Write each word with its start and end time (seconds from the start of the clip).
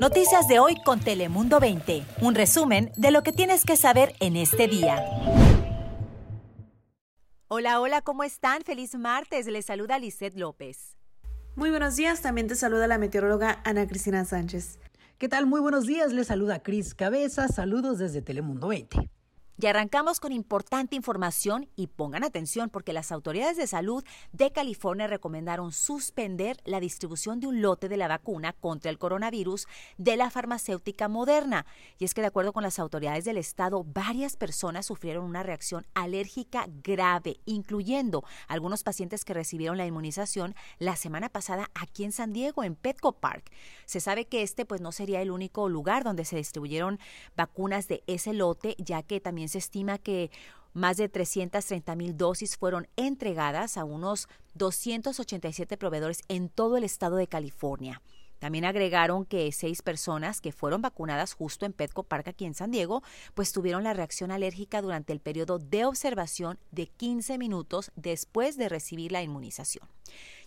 Noticias 0.00 0.46
de 0.46 0.58
hoy 0.58 0.76
con 0.84 1.00
Telemundo 1.00 1.58
20. 1.58 2.04
Un 2.20 2.34
resumen 2.34 2.92
de 2.96 3.10
lo 3.10 3.22
que 3.22 3.32
tienes 3.32 3.64
que 3.64 3.76
saber 3.76 4.14
en 4.20 4.36
este 4.36 4.68
día. 4.68 5.02
Hola, 7.48 7.80
hola, 7.80 8.02
¿cómo 8.02 8.22
están? 8.22 8.62
Feliz 8.62 8.94
martes. 8.94 9.46
Les 9.46 9.64
saluda 9.64 9.98
Lisette 9.98 10.36
López. 10.36 10.96
Muy 11.54 11.70
buenos 11.70 11.96
días. 11.96 12.20
También 12.20 12.46
te 12.46 12.54
saluda 12.54 12.86
la 12.86 12.98
meteoróloga 12.98 13.62
Ana 13.64 13.86
Cristina 13.86 14.24
Sánchez. 14.26 14.78
¿Qué 15.16 15.28
tal? 15.28 15.46
Muy 15.46 15.60
buenos 15.62 15.86
días. 15.86 16.12
Les 16.12 16.26
saluda 16.26 16.62
Cris 16.62 16.94
Cabeza. 16.94 17.48
Saludos 17.48 17.98
desde 17.98 18.20
Telemundo 18.20 18.68
20. 18.68 19.08
Y 19.58 19.66
arrancamos 19.66 20.20
con 20.20 20.32
importante 20.32 20.96
información 20.96 21.70
y 21.76 21.86
pongan 21.86 22.24
atención 22.24 22.68
porque 22.68 22.92
las 22.92 23.10
autoridades 23.10 23.56
de 23.56 23.66
salud 23.66 24.04
de 24.32 24.52
California 24.52 25.06
recomendaron 25.06 25.72
suspender 25.72 26.58
la 26.66 26.78
distribución 26.78 27.40
de 27.40 27.46
un 27.46 27.62
lote 27.62 27.88
de 27.88 27.96
la 27.96 28.06
vacuna 28.06 28.52
contra 28.52 28.90
el 28.90 28.98
coronavirus 28.98 29.66
de 29.96 30.18
la 30.18 30.30
farmacéutica 30.30 31.08
moderna. 31.08 31.64
Y 31.98 32.04
es 32.04 32.12
que 32.12 32.20
de 32.20 32.26
acuerdo 32.26 32.52
con 32.52 32.64
las 32.64 32.78
autoridades 32.78 33.24
del 33.24 33.38
estado, 33.38 33.82
varias 33.82 34.36
personas 34.36 34.84
sufrieron 34.84 35.24
una 35.24 35.42
reacción 35.42 35.86
alérgica 35.94 36.66
grave, 36.82 37.40
incluyendo 37.46 38.24
algunos 38.48 38.82
pacientes 38.82 39.24
que 39.24 39.32
recibieron 39.32 39.78
la 39.78 39.86
inmunización 39.86 40.54
la 40.78 40.96
semana 40.96 41.30
pasada 41.30 41.70
aquí 41.74 42.04
en 42.04 42.12
San 42.12 42.34
Diego, 42.34 42.62
en 42.62 42.74
Petco 42.74 43.12
Park. 43.12 43.50
Se 43.86 44.00
sabe 44.00 44.26
que 44.26 44.42
este 44.42 44.66
pues 44.66 44.82
no 44.82 44.92
sería 44.92 45.22
el 45.22 45.30
único 45.30 45.70
lugar 45.70 46.04
donde 46.04 46.26
se 46.26 46.36
distribuyeron 46.36 46.98
vacunas 47.36 47.88
de 47.88 48.04
ese 48.06 48.34
lote, 48.34 48.76
ya 48.78 49.02
que 49.02 49.18
también 49.18 49.45
se 49.48 49.58
estima 49.58 49.98
que 49.98 50.30
más 50.72 50.98
de 50.98 51.08
330 51.08 51.96
mil 51.96 52.16
dosis 52.16 52.56
fueron 52.56 52.86
entregadas 52.96 53.76
a 53.78 53.84
unos 53.84 54.28
287 54.54 55.76
proveedores 55.76 56.20
en 56.28 56.48
todo 56.48 56.76
el 56.76 56.84
estado 56.84 57.16
de 57.16 57.26
California. 57.26 58.02
También 58.38 58.66
agregaron 58.66 59.24
que 59.24 59.50
seis 59.52 59.80
personas 59.80 60.40
que 60.40 60.52
fueron 60.52 60.82
vacunadas 60.82 61.32
justo 61.32 61.64
en 61.64 61.72
Petco 61.72 62.02
Park 62.02 62.28
aquí 62.28 62.44
en 62.44 62.54
San 62.54 62.70
Diego, 62.70 63.02
pues 63.34 63.52
tuvieron 63.52 63.84
la 63.84 63.94
reacción 63.94 64.30
alérgica 64.30 64.82
durante 64.82 65.12
el 65.12 65.20
periodo 65.20 65.58
de 65.58 65.86
observación 65.86 66.58
de 66.70 66.86
15 66.86 67.38
minutos 67.38 67.90
después 67.96 68.58
de 68.58 68.68
recibir 68.68 69.12
la 69.12 69.22
inmunización. 69.22 69.88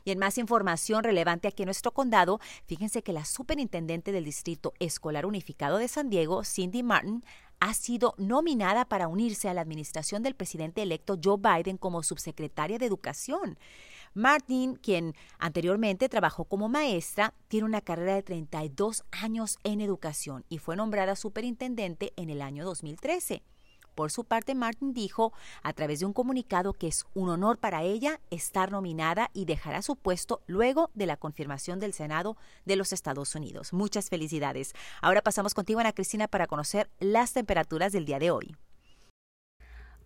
Y 0.10 0.12
en 0.12 0.18
más 0.18 0.40
información 0.40 1.04
relevante 1.04 1.48
aquí 1.48 1.62
en 1.62 1.68
nuestro 1.68 1.92
condado, 1.92 2.40
fíjense 2.66 3.04
que 3.04 3.14
la 3.14 3.26
superintendente 3.26 4.12
del 4.12 4.26
Distrito 4.26 4.74
Escolar 4.80 5.28
Unificado 5.28 5.78
de 5.78 5.88
San 5.88 6.10
Diego, 6.10 6.44
Cindy 6.44 6.82
Martin, 6.82 7.24
ha 7.60 7.76
sido 7.76 8.16
nominada 8.18 8.86
para 8.86 9.08
unirse 9.08 9.50
a 9.50 9.54
la 9.54 9.62
administración 9.62 10.24
del 10.24 10.34
presidente 10.34 10.82
electo 10.82 11.20
Joe 11.24 11.38
Biden 11.38 11.78
como 11.78 12.02
subsecretaria 12.02 12.80
de 12.80 12.88
Educación. 12.88 13.60
Martin, 14.16 14.78
quien 14.78 15.14
anteriormente 15.38 16.10
trabajó 16.10 16.46
como 16.46 16.70
maestra, 16.70 17.36
tiene 17.48 17.68
una 17.68 17.82
carrera 17.82 18.16
de 18.16 18.24
32 18.24 19.04
años 19.12 19.60
en 19.64 19.80
educación 19.80 20.44
y 20.50 20.58
fue 20.58 20.76
nombrada 20.76 21.16
superintendente 21.16 22.14
en 22.16 22.32
el 22.32 22.42
año 22.42 22.66
2013. 22.66 23.44
Por 24.00 24.12
su 24.12 24.24
parte, 24.24 24.56
Martin 24.56 24.94
dijo 24.94 25.34
a 25.62 25.74
través 25.74 26.00
de 26.00 26.06
un 26.06 26.14
comunicado 26.14 26.72
que 26.72 26.88
es 26.88 27.06
un 27.16 27.28
honor 27.28 27.58
para 27.58 27.84
ella 27.84 28.22
estar 28.30 28.72
nominada 28.72 29.30
y 29.34 29.44
dejará 29.44 29.82
su 29.82 29.98
puesto 29.98 30.40
luego 30.48 30.90
de 30.94 31.06
la 31.06 31.18
confirmación 31.18 31.82
del 31.82 31.92
Senado 31.92 32.38
de 32.64 32.78
los 32.78 32.94
Estados 32.94 33.36
Unidos. 33.36 33.74
Muchas 33.74 34.08
felicidades. 34.08 34.72
Ahora 35.02 35.22
pasamos 35.22 35.54
contigo, 35.54 35.82
Ana 35.82 35.92
Cristina, 35.92 36.30
para 36.30 36.48
conocer 36.48 36.90
las 37.02 37.34
temperaturas 37.34 37.92
del 37.92 38.06
día 38.06 38.20
de 38.20 38.32
hoy. 38.32 38.56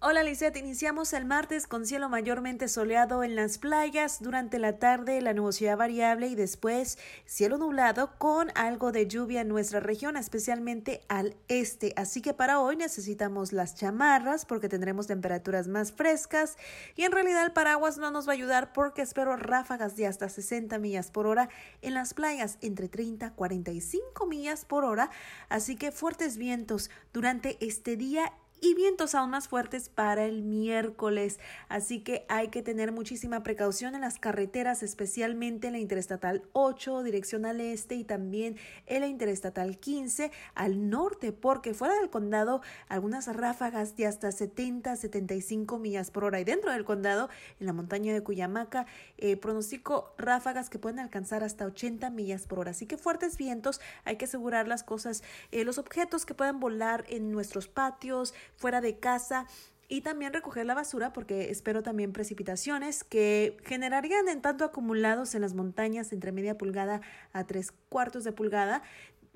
Hola 0.06 0.22
Lisette, 0.22 0.58
iniciamos 0.58 1.14
el 1.14 1.24
martes 1.24 1.66
con 1.66 1.86
cielo 1.86 2.10
mayormente 2.10 2.68
soleado 2.68 3.24
en 3.24 3.38
las 3.38 3.58
playas, 3.58 4.22
durante 4.22 4.60
la 4.60 4.78
tarde 4.78 5.22
la 5.22 5.34
nubosidad 5.34 5.78
variable 5.78 6.28
y 6.28 6.36
después 6.36 6.98
cielo 7.26 7.58
nublado 7.58 8.18
con 8.18 8.52
algo 8.56 8.92
de 8.92 9.08
lluvia 9.08 9.40
en 9.40 9.48
nuestra 9.48 9.80
región, 9.80 10.18
especialmente 10.18 11.00
al 11.08 11.38
este. 11.48 11.94
Así 11.96 12.22
que 12.22 12.34
para 12.34 12.60
hoy 12.60 12.76
necesitamos 12.76 13.54
las 13.54 13.76
chamarras 13.76 14.46
porque 14.46 14.68
tendremos 14.68 15.08
temperaturas 15.08 15.70
más 15.70 15.94
frescas 15.94 16.58
y 16.98 17.04
en 17.04 17.14
realidad 17.14 17.46
el 17.46 17.54
paraguas 17.54 17.98
no 17.98 18.12
nos 18.12 18.28
va 18.28 18.34
a 18.34 18.36
ayudar 18.36 18.74
porque 18.74 19.04
espero 19.04 19.38
ráfagas 19.38 19.96
de 19.96 20.06
hasta 20.06 20.28
60 20.28 20.80
millas 20.80 21.12
por 21.12 21.28
hora 21.28 21.48
en 21.82 21.94
las 21.94 22.14
playas, 22.14 22.58
entre 22.60 22.90
30 22.90 23.28
y 23.28 23.30
45 23.30 24.26
millas 24.26 24.66
por 24.66 24.84
hora, 24.84 25.10
así 25.48 25.78
que 25.78 25.94
fuertes 25.94 26.36
vientos 26.36 26.90
durante 27.14 27.58
este 27.66 27.96
día 27.96 28.34
y 28.64 28.76
vientos 28.76 29.14
aún 29.14 29.32
más 29.32 29.50
fuertes 29.50 29.90
para 29.90 30.24
el 30.24 30.42
miércoles. 30.42 31.38
Así 31.68 32.00
que 32.00 32.26
hay 32.30 32.48
que 32.48 32.62
tener 32.62 32.94
muchísima 32.94 33.44
precaución 33.44 33.94
en 33.94 34.00
las 34.00 34.20
carreteras, 34.20 34.84
especialmente 34.84 35.68
en 35.68 35.74
la 35.74 35.80
Interestatal 35.80 36.44
8, 36.54 37.04
dirección 37.04 37.46
al 37.46 37.60
este, 37.60 37.96
y 37.96 38.06
también 38.06 38.56
en 38.86 39.02
la 39.02 39.08
Interestatal 39.08 39.78
15 39.78 40.32
al 40.56 40.90
norte, 40.90 41.34
porque 41.34 41.74
fuera 41.74 41.94
del 41.96 42.10
condado 42.10 42.62
algunas 42.88 43.28
ráfagas 43.36 43.98
de 43.98 44.08
hasta 44.08 44.32
70, 44.32 44.96
75 44.96 45.78
millas 45.78 46.10
por 46.10 46.24
hora. 46.24 46.40
Y 46.40 46.46
dentro 46.46 46.72
del 46.72 46.86
condado, 46.86 47.30
en 47.60 47.66
la 47.66 47.74
montaña 47.74 48.14
de 48.14 48.24
Cuyamaca, 48.24 48.86
eh, 49.18 49.36
pronostico 49.36 50.14
ráfagas 50.18 50.70
que 50.70 50.80
pueden 50.80 51.00
alcanzar 51.00 51.44
hasta 51.44 51.66
80 51.66 52.10
millas 52.12 52.48
por 52.48 52.60
hora. 52.60 52.72
Así 52.72 52.86
que 52.86 52.98
fuertes 52.98 53.36
vientos, 53.36 53.82
hay 54.06 54.16
que 54.16 54.24
asegurar 54.24 54.70
las 54.70 54.86
cosas, 54.86 55.22
eh, 55.52 55.66
los 55.66 55.80
objetos 55.80 56.26
que 56.26 56.34
puedan 56.34 56.62
volar 56.62 57.04
en 57.10 57.30
nuestros 57.30 57.68
patios, 57.68 58.34
fuera 58.56 58.82
de 58.82 58.98
casa 59.00 59.48
y 59.88 60.02
también 60.02 60.34
recoger 60.34 60.66
la 60.66 60.74
basura 60.74 61.14
porque 61.14 61.52
espero 61.52 61.84
también 61.84 62.14
precipitaciones 62.14 63.04
que 63.04 63.58
generarían 63.64 64.28
en 64.28 64.42
tanto 64.42 64.66
acumulados 64.66 65.36
en 65.36 65.42
las 65.42 65.54
montañas 65.54 66.12
entre 66.14 66.32
media 66.32 66.58
pulgada 66.58 67.02
a 67.32 67.44
tres 67.46 67.72
cuartos 67.90 68.24
de 68.24 68.32
pulgada 68.32 68.82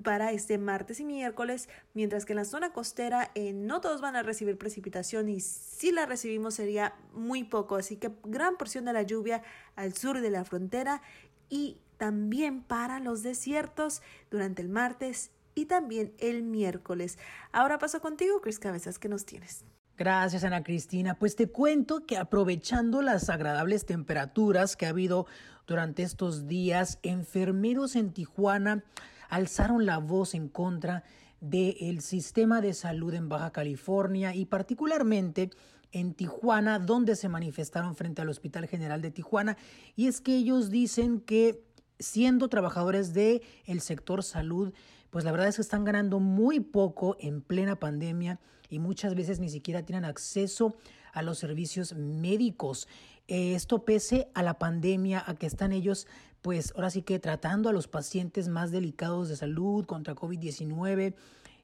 para 0.02 0.30
este 0.30 0.58
martes 0.58 1.00
y 1.00 1.04
miércoles, 1.04 1.68
mientras 1.92 2.24
que 2.24 2.32
en 2.32 2.38
la 2.38 2.44
zona 2.44 2.72
costera 2.72 3.30
eh, 3.34 3.52
no 3.52 3.80
todos 3.80 4.00
van 4.00 4.16
a 4.16 4.22
recibir 4.22 4.56
precipitación 4.56 5.28
y 5.28 5.40
si 5.40 5.90
la 5.90 6.06
recibimos 6.06 6.54
sería 6.54 6.94
muy 7.12 7.44
poco, 7.44 7.76
así 7.76 7.96
que 7.96 8.10
gran 8.24 8.56
porción 8.56 8.84
de 8.84 8.92
la 8.92 9.02
lluvia 9.02 9.42
al 9.74 9.94
sur 9.94 10.20
de 10.20 10.30
la 10.30 10.44
frontera 10.44 11.02
y 11.48 11.78
también 11.96 12.62
para 12.62 13.00
los 13.00 13.22
desiertos 13.22 14.02
durante 14.30 14.62
el 14.62 14.68
martes 14.68 15.32
y 15.58 15.66
también 15.66 16.12
el 16.18 16.44
miércoles. 16.44 17.18
Ahora 17.52 17.78
paso 17.78 18.00
contigo, 18.00 18.40
Cris 18.40 18.58
Cabezas, 18.58 18.98
¿qué 18.98 19.08
nos 19.08 19.26
tienes? 19.26 19.64
Gracias, 19.96 20.44
Ana 20.44 20.62
Cristina. 20.62 21.18
Pues 21.18 21.34
te 21.34 21.48
cuento 21.48 22.06
que 22.06 22.16
aprovechando 22.16 23.02
las 23.02 23.28
agradables 23.28 23.84
temperaturas 23.84 24.76
que 24.76 24.86
ha 24.86 24.90
habido 24.90 25.26
durante 25.66 26.04
estos 26.04 26.46
días, 26.46 27.00
enfermeros 27.02 27.96
en 27.96 28.12
Tijuana 28.12 28.84
alzaron 29.28 29.84
la 29.84 29.98
voz 29.98 30.34
en 30.34 30.48
contra 30.48 31.02
del 31.40 32.00
sistema 32.00 32.60
de 32.60 32.74
salud 32.74 33.12
en 33.14 33.28
Baja 33.28 33.50
California 33.50 34.34
y 34.34 34.46
particularmente 34.46 35.50
en 35.90 36.14
Tijuana, 36.14 36.78
donde 36.78 37.16
se 37.16 37.28
manifestaron 37.28 37.96
frente 37.96 38.22
al 38.22 38.28
Hospital 38.28 38.68
General 38.68 39.02
de 39.02 39.10
Tijuana. 39.10 39.56
Y 39.96 40.06
es 40.06 40.20
que 40.20 40.36
ellos 40.36 40.70
dicen 40.70 41.20
que 41.20 41.67
siendo 41.98 42.48
trabajadores 42.48 43.12
del 43.14 43.42
el 43.66 43.80
sector 43.80 44.22
salud, 44.22 44.72
pues 45.10 45.24
la 45.24 45.32
verdad 45.32 45.48
es 45.48 45.56
que 45.56 45.62
están 45.62 45.84
ganando 45.84 46.20
muy 46.20 46.60
poco 46.60 47.16
en 47.20 47.40
plena 47.40 47.76
pandemia 47.76 48.40
y 48.68 48.78
muchas 48.78 49.14
veces 49.14 49.40
ni 49.40 49.48
siquiera 49.48 49.82
tienen 49.82 50.04
acceso 50.04 50.76
a 51.12 51.22
los 51.22 51.38
servicios 51.38 51.94
médicos. 51.94 52.86
Esto 53.26 53.84
pese 53.84 54.30
a 54.34 54.42
la 54.42 54.58
pandemia, 54.58 55.22
a 55.26 55.34
que 55.34 55.46
están 55.46 55.72
ellos, 55.72 56.06
pues 56.42 56.72
ahora 56.74 56.90
sí 56.90 57.02
que 57.02 57.18
tratando 57.18 57.68
a 57.68 57.72
los 57.72 57.88
pacientes 57.88 58.48
más 58.48 58.70
delicados 58.70 59.28
de 59.28 59.36
salud 59.36 59.86
contra 59.86 60.14
COVID-19 60.14 61.14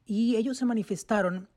y 0.05 0.35
ellos 0.35 0.57
se 0.57 0.65
manifestaron 0.65 1.47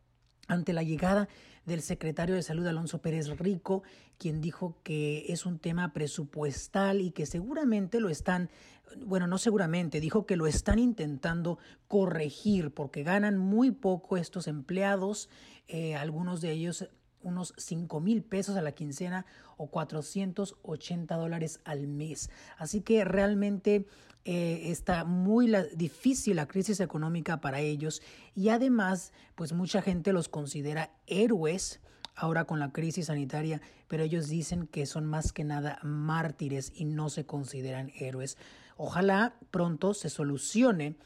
ante 0.46 0.72
la 0.72 0.82
llegada 0.82 1.28
del 1.68 1.82
secretario 1.82 2.34
de 2.34 2.42
Salud 2.42 2.66
Alonso 2.66 3.00
Pérez 3.00 3.28
Rico, 3.38 3.84
quien 4.18 4.40
dijo 4.40 4.78
que 4.82 5.26
es 5.28 5.46
un 5.46 5.60
tema 5.60 5.92
presupuestal 5.92 7.00
y 7.00 7.12
que 7.12 7.26
seguramente 7.26 8.00
lo 8.00 8.08
están, 8.08 8.50
bueno, 9.04 9.28
no 9.28 9.38
seguramente, 9.38 10.00
dijo 10.00 10.26
que 10.26 10.36
lo 10.36 10.48
están 10.48 10.80
intentando 10.80 11.58
corregir 11.86 12.72
porque 12.72 13.04
ganan 13.04 13.38
muy 13.38 13.70
poco 13.70 14.16
estos 14.16 14.48
empleados, 14.48 15.28
eh, 15.68 15.94
algunos 15.94 16.40
de 16.40 16.50
ellos 16.50 16.88
unos 17.22 17.54
5 17.56 18.00
mil 18.00 18.22
pesos 18.22 18.56
a 18.56 18.62
la 18.62 18.72
quincena 18.72 19.26
o 19.56 19.68
480 19.68 21.16
dólares 21.16 21.60
al 21.64 21.86
mes. 21.86 22.30
Así 22.56 22.80
que 22.80 23.04
realmente 23.04 23.86
eh, 24.24 24.70
está 24.70 25.04
muy 25.04 25.52
difícil 25.74 26.36
la 26.36 26.46
crisis 26.46 26.80
económica 26.80 27.40
para 27.40 27.60
ellos 27.60 28.02
y 28.34 28.50
además 28.50 29.12
pues 29.34 29.52
mucha 29.52 29.82
gente 29.82 30.12
los 30.12 30.28
considera 30.28 30.90
héroes 31.06 31.80
ahora 32.14 32.44
con 32.44 32.58
la 32.58 32.72
crisis 32.72 33.06
sanitaria, 33.06 33.60
pero 33.86 34.02
ellos 34.02 34.28
dicen 34.28 34.66
que 34.66 34.86
son 34.86 35.06
más 35.06 35.32
que 35.32 35.44
nada 35.44 35.78
mártires 35.82 36.72
y 36.74 36.84
no 36.84 37.10
se 37.10 37.24
consideran 37.24 37.92
héroes. 37.98 38.36
Ojalá 38.76 39.34
pronto 39.50 39.94
se 39.94 40.10
solucione 40.10 40.96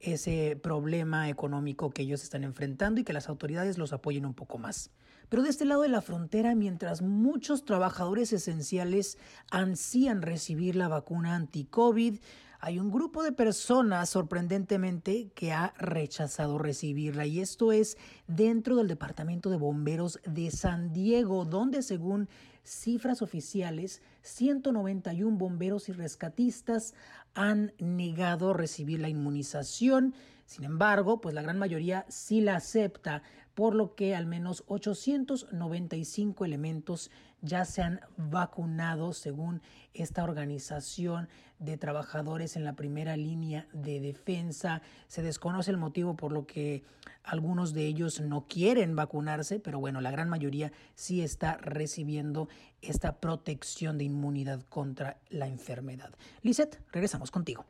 ese 0.00 0.58
problema 0.60 1.28
económico 1.28 1.90
que 1.90 2.02
ellos 2.02 2.22
están 2.22 2.42
enfrentando 2.42 3.00
y 3.00 3.04
que 3.04 3.12
las 3.12 3.28
autoridades 3.28 3.78
los 3.78 3.92
apoyen 3.92 4.26
un 4.26 4.34
poco 4.34 4.58
más. 4.58 4.90
Pero 5.32 5.44
de 5.44 5.48
este 5.48 5.64
lado 5.64 5.80
de 5.80 5.88
la 5.88 6.02
frontera, 6.02 6.54
mientras 6.54 7.00
muchos 7.00 7.64
trabajadores 7.64 8.34
esenciales 8.34 9.16
ansían 9.50 10.20
recibir 10.20 10.76
la 10.76 10.88
vacuna 10.88 11.34
anti-COVID, 11.36 12.18
hay 12.60 12.78
un 12.78 12.90
grupo 12.90 13.22
de 13.22 13.32
personas 13.32 14.10
sorprendentemente 14.10 15.30
que 15.34 15.52
ha 15.52 15.72
rechazado 15.78 16.58
recibirla 16.58 17.24
y 17.24 17.40
esto 17.40 17.72
es 17.72 17.96
dentro 18.26 18.76
del 18.76 18.88
Departamento 18.88 19.48
de 19.48 19.56
Bomberos 19.56 20.20
de 20.26 20.50
San 20.50 20.92
Diego, 20.92 21.46
donde 21.46 21.80
según 21.80 22.28
cifras 22.62 23.22
oficiales, 23.22 24.02
191 24.20 25.38
bomberos 25.38 25.88
y 25.88 25.92
rescatistas 25.92 26.92
han 27.32 27.72
negado 27.78 28.52
recibir 28.52 29.00
la 29.00 29.08
inmunización. 29.08 30.14
Sin 30.52 30.64
embargo, 30.64 31.22
pues 31.22 31.34
la 31.34 31.40
gran 31.40 31.58
mayoría 31.58 32.04
sí 32.10 32.42
la 32.42 32.56
acepta, 32.56 33.22
por 33.54 33.74
lo 33.74 33.94
que 33.94 34.14
al 34.14 34.26
menos 34.26 34.64
895 34.66 36.44
elementos 36.44 37.10
ya 37.40 37.64
se 37.64 37.80
han 37.80 38.00
vacunado 38.18 39.14
según 39.14 39.62
esta 39.94 40.22
organización 40.22 41.30
de 41.58 41.78
trabajadores 41.78 42.56
en 42.56 42.64
la 42.64 42.74
primera 42.74 43.16
línea 43.16 43.66
de 43.72 44.00
defensa. 44.00 44.82
Se 45.08 45.22
desconoce 45.22 45.70
el 45.70 45.78
motivo 45.78 46.16
por 46.16 46.32
lo 46.32 46.46
que 46.46 46.84
algunos 47.22 47.72
de 47.72 47.86
ellos 47.86 48.20
no 48.20 48.46
quieren 48.46 48.94
vacunarse, 48.94 49.58
pero 49.58 49.80
bueno, 49.80 50.02
la 50.02 50.10
gran 50.10 50.28
mayoría 50.28 50.70
sí 50.94 51.22
está 51.22 51.56
recibiendo 51.56 52.50
esta 52.82 53.20
protección 53.20 53.96
de 53.96 54.04
inmunidad 54.04 54.60
contra 54.68 55.16
la 55.30 55.48
enfermedad. 55.48 56.12
Lisette, 56.42 56.78
regresamos 56.92 57.30
contigo. 57.30 57.64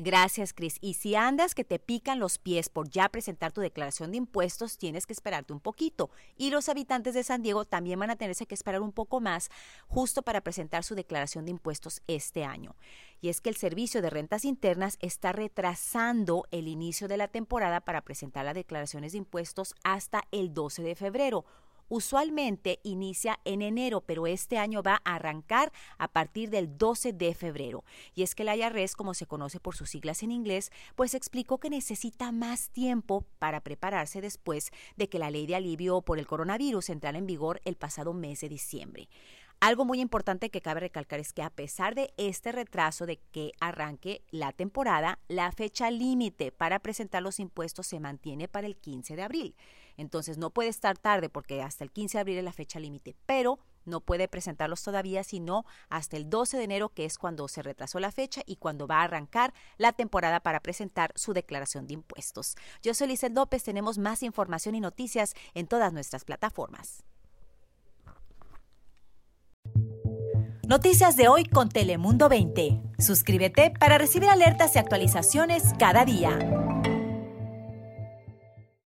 Gracias, 0.00 0.52
Cris. 0.52 0.78
Y 0.80 0.94
si 0.94 1.16
andas 1.16 1.56
que 1.56 1.64
te 1.64 1.80
pican 1.80 2.20
los 2.20 2.38
pies 2.38 2.68
por 2.68 2.88
ya 2.88 3.08
presentar 3.08 3.50
tu 3.50 3.60
declaración 3.60 4.12
de 4.12 4.18
impuestos, 4.18 4.78
tienes 4.78 5.06
que 5.06 5.12
esperarte 5.12 5.52
un 5.52 5.58
poquito. 5.58 6.10
Y 6.36 6.50
los 6.50 6.68
habitantes 6.68 7.14
de 7.14 7.24
San 7.24 7.42
Diego 7.42 7.64
también 7.64 7.98
van 7.98 8.10
a 8.10 8.16
tenerse 8.16 8.46
que 8.46 8.54
esperar 8.54 8.80
un 8.80 8.92
poco 8.92 9.18
más 9.20 9.50
justo 9.88 10.22
para 10.22 10.40
presentar 10.40 10.84
su 10.84 10.94
declaración 10.94 11.46
de 11.46 11.50
impuestos 11.50 12.00
este 12.06 12.44
año. 12.44 12.76
Y 13.20 13.28
es 13.28 13.40
que 13.40 13.48
el 13.48 13.56
Servicio 13.56 14.00
de 14.00 14.10
Rentas 14.10 14.44
Internas 14.44 14.98
está 15.00 15.32
retrasando 15.32 16.46
el 16.52 16.68
inicio 16.68 17.08
de 17.08 17.16
la 17.16 17.26
temporada 17.26 17.80
para 17.80 18.02
presentar 18.02 18.44
las 18.44 18.54
declaraciones 18.54 19.12
de 19.12 19.18
impuestos 19.18 19.74
hasta 19.82 20.22
el 20.30 20.54
12 20.54 20.84
de 20.84 20.94
febrero 20.94 21.44
usualmente 21.88 22.80
inicia 22.82 23.38
en 23.44 23.62
enero, 23.62 24.00
pero 24.00 24.26
este 24.26 24.58
año 24.58 24.82
va 24.82 25.00
a 25.04 25.16
arrancar 25.16 25.72
a 25.98 26.08
partir 26.08 26.50
del 26.50 26.78
12 26.78 27.12
de 27.12 27.34
febrero. 27.34 27.84
Y 28.14 28.22
es 28.22 28.34
que 28.34 28.44
la 28.44 28.56
IRS, 28.56 28.94
como 28.96 29.14
se 29.14 29.26
conoce 29.26 29.60
por 29.60 29.76
sus 29.76 29.90
siglas 29.90 30.22
en 30.22 30.30
inglés, 30.30 30.70
pues 30.94 31.14
explicó 31.14 31.58
que 31.58 31.70
necesita 31.70 32.32
más 32.32 32.70
tiempo 32.70 33.24
para 33.38 33.60
prepararse 33.60 34.20
después 34.20 34.70
de 34.96 35.08
que 35.08 35.18
la 35.18 35.30
ley 35.30 35.46
de 35.46 35.56
alivio 35.56 36.02
por 36.02 36.18
el 36.18 36.26
coronavirus 36.26 36.90
entrara 36.90 37.18
en 37.18 37.26
vigor 37.26 37.60
el 37.64 37.76
pasado 37.76 38.12
mes 38.12 38.40
de 38.40 38.48
diciembre. 38.48 39.08
Algo 39.60 39.84
muy 39.84 40.00
importante 40.00 40.50
que 40.50 40.60
cabe 40.60 40.80
recalcar 40.80 41.18
es 41.18 41.32
que 41.32 41.42
a 41.42 41.50
pesar 41.50 41.96
de 41.96 42.14
este 42.16 42.52
retraso 42.52 43.06
de 43.06 43.16
que 43.32 43.50
arranque 43.58 44.22
la 44.30 44.52
temporada, 44.52 45.18
la 45.26 45.50
fecha 45.50 45.90
límite 45.90 46.52
para 46.52 46.78
presentar 46.78 47.24
los 47.24 47.40
impuestos 47.40 47.88
se 47.88 47.98
mantiene 47.98 48.46
para 48.46 48.68
el 48.68 48.76
15 48.76 49.16
de 49.16 49.22
abril. 49.22 49.56
Entonces 49.98 50.38
no 50.38 50.50
puede 50.50 50.70
estar 50.70 50.96
tarde 50.96 51.28
porque 51.28 51.60
hasta 51.60 51.84
el 51.84 51.90
15 51.90 52.16
de 52.16 52.20
abril 52.20 52.38
es 52.38 52.44
la 52.44 52.52
fecha 52.52 52.80
límite, 52.80 53.14
pero 53.26 53.58
no 53.84 54.00
puede 54.00 54.28
presentarlos 54.28 54.82
todavía 54.82 55.24
sino 55.24 55.66
hasta 55.90 56.16
el 56.16 56.30
12 56.30 56.56
de 56.56 56.64
enero, 56.64 56.88
que 56.88 57.04
es 57.04 57.18
cuando 57.18 57.48
se 57.48 57.62
retrasó 57.62 57.98
la 57.98 58.12
fecha 58.12 58.42
y 58.46 58.56
cuando 58.56 58.86
va 58.86 59.00
a 59.00 59.04
arrancar 59.04 59.52
la 59.76 59.92
temporada 59.92 60.40
para 60.40 60.60
presentar 60.60 61.12
su 61.16 61.34
declaración 61.34 61.86
de 61.86 61.94
impuestos. 61.94 62.54
Yo 62.80 62.94
soy 62.94 63.08
Lizeth 63.08 63.34
López, 63.34 63.64
tenemos 63.64 63.98
más 63.98 64.22
información 64.22 64.74
y 64.74 64.80
noticias 64.80 65.34
en 65.54 65.66
todas 65.66 65.92
nuestras 65.92 66.24
plataformas. 66.24 67.02
Noticias 70.68 71.16
de 71.16 71.28
hoy 71.28 71.44
con 71.44 71.70
Telemundo 71.70 72.28
20. 72.28 72.82
Suscríbete 72.98 73.72
para 73.80 73.96
recibir 73.96 74.28
alertas 74.28 74.76
y 74.76 74.78
actualizaciones 74.78 75.72
cada 75.78 76.04
día. 76.04 76.67